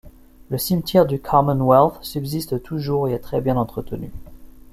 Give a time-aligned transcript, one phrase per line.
[0.49, 4.09] Le cimetière du commonwealth subsiste toujours et est très bien entretenu.